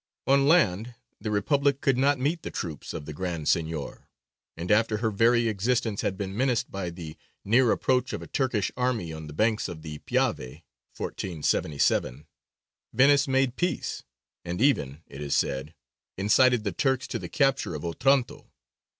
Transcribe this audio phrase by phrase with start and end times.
[0.25, 4.07] On land, the Republic could not meet the troops of the Grand Signior,
[4.57, 8.71] and after her very existence had been menaced by the near approach of a Turkish
[8.75, 10.63] army on the banks of the Piave
[10.97, 12.25] (1477),
[12.91, 14.01] Venice made peace,
[14.43, 15.75] and even, it is said,
[16.17, 18.51] incited the Turks to the capture of Otranto.